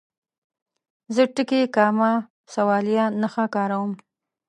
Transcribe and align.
زه 1.15 1.23
ټکي، 1.35 1.61
کامه، 1.75 2.11
سوالیه 2.53 3.05
نښه 3.21 3.45
کاروم. 3.55 3.91